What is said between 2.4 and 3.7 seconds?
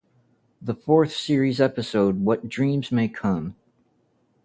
Dreams May Come?